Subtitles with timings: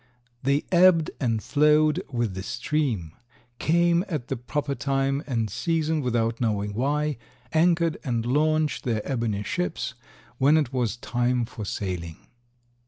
[0.41, 3.11] They ebbed and flowed with the stream;
[3.59, 7.17] came at the proper time and season without knowing why;
[7.53, 9.93] anchored and launched their ebony ships
[10.39, 12.17] when it was time for sailing.